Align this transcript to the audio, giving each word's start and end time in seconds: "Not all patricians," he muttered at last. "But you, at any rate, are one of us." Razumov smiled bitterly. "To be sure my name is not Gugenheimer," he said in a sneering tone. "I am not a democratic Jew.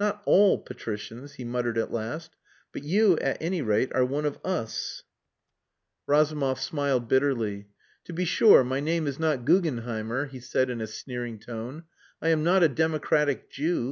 "Not 0.00 0.20
all 0.24 0.58
patricians," 0.58 1.34
he 1.34 1.44
muttered 1.44 1.78
at 1.78 1.92
last. 1.92 2.34
"But 2.72 2.82
you, 2.82 3.16
at 3.18 3.36
any 3.40 3.62
rate, 3.62 3.92
are 3.94 4.04
one 4.04 4.24
of 4.24 4.36
us." 4.44 5.04
Razumov 6.08 6.58
smiled 6.58 7.06
bitterly. 7.06 7.68
"To 8.06 8.12
be 8.12 8.24
sure 8.24 8.64
my 8.64 8.80
name 8.80 9.06
is 9.06 9.20
not 9.20 9.44
Gugenheimer," 9.44 10.26
he 10.28 10.40
said 10.40 10.70
in 10.70 10.80
a 10.80 10.88
sneering 10.88 11.38
tone. 11.38 11.84
"I 12.20 12.30
am 12.30 12.42
not 12.42 12.64
a 12.64 12.68
democratic 12.68 13.48
Jew. 13.48 13.84